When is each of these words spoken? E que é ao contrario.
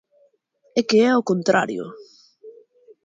E 0.79 0.81
que 0.87 0.97
é 1.07 1.09
ao 1.13 1.27
contrario. 1.31 1.83